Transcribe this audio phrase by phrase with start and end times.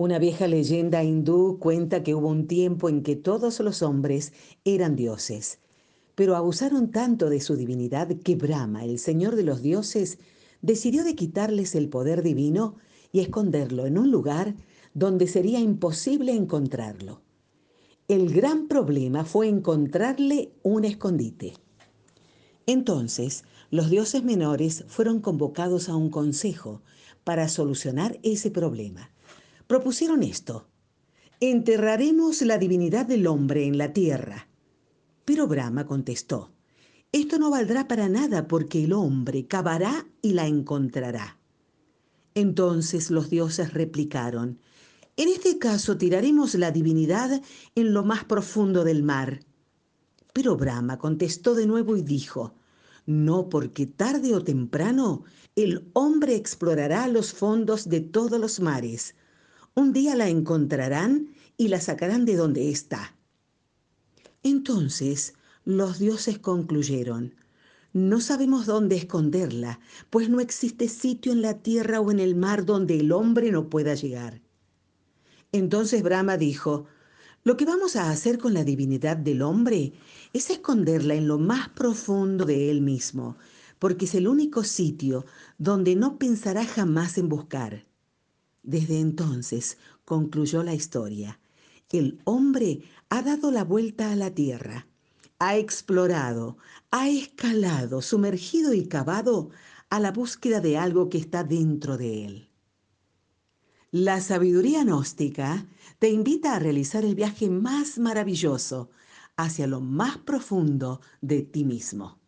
[0.00, 4.32] Una vieja leyenda hindú cuenta que hubo un tiempo en que todos los hombres
[4.64, 5.58] eran dioses,
[6.14, 10.18] pero abusaron tanto de su divinidad que Brahma, el señor de los dioses,
[10.62, 12.76] decidió de quitarles el poder divino
[13.12, 14.54] y esconderlo en un lugar
[14.94, 17.20] donde sería imposible encontrarlo.
[18.08, 21.52] El gran problema fue encontrarle un escondite.
[22.64, 26.80] Entonces, los dioses menores fueron convocados a un consejo
[27.22, 29.10] para solucionar ese problema
[29.70, 30.66] propusieron esto.
[31.38, 34.48] Enterraremos la divinidad del hombre en la tierra.
[35.24, 36.50] Pero Brahma contestó,
[37.12, 41.38] esto no valdrá para nada porque el hombre cavará y la encontrará.
[42.34, 44.58] Entonces los dioses replicaron,
[45.16, 47.40] en este caso tiraremos la divinidad
[47.76, 49.38] en lo más profundo del mar.
[50.32, 52.56] Pero Brahma contestó de nuevo y dijo,
[53.06, 55.22] no porque tarde o temprano
[55.54, 59.14] el hombre explorará los fondos de todos los mares,
[59.74, 63.16] un día la encontrarán y la sacarán de donde está.
[64.42, 67.34] Entonces los dioses concluyeron,
[67.92, 72.64] no sabemos dónde esconderla, pues no existe sitio en la tierra o en el mar
[72.64, 74.40] donde el hombre no pueda llegar.
[75.52, 76.86] Entonces Brahma dijo,
[77.42, 79.92] lo que vamos a hacer con la divinidad del hombre
[80.32, 83.36] es esconderla en lo más profundo de él mismo,
[83.78, 85.26] porque es el único sitio
[85.58, 87.89] donde no pensará jamás en buscar.
[88.62, 91.40] Desde entonces, concluyó la historia,
[91.90, 94.86] el hombre ha dado la vuelta a la tierra,
[95.38, 96.58] ha explorado,
[96.90, 99.50] ha escalado, sumergido y cavado
[99.88, 102.48] a la búsqueda de algo que está dentro de él.
[103.90, 105.66] La sabiduría gnóstica
[105.98, 108.90] te invita a realizar el viaje más maravilloso
[109.36, 112.19] hacia lo más profundo de ti mismo.